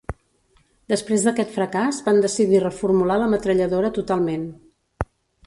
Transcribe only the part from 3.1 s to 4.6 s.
la metralladora totalment.